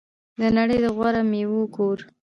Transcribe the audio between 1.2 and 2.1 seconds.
میوو کور.